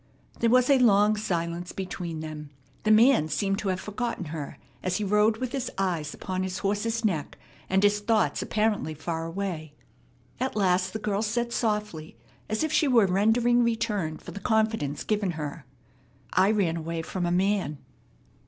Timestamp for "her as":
4.33-4.95